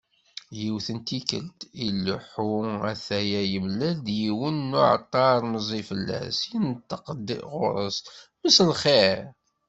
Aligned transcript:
Yiwet 0.59 0.87
n 0.97 0.99
tikkelt, 1.07 1.59
ileḥḥu 1.87 2.51
a-t-aya 2.91 3.41
yemlal-d 3.51 4.05
yiwen 4.19 4.57
n 4.71 4.77
uεeṭṭar 4.79 5.39
meẓẓi 5.51 5.81
fell-as, 5.89 6.37
yenṭeq-d 6.49 7.27
γur-s: 7.49 7.97
Mselxir. 8.43 9.23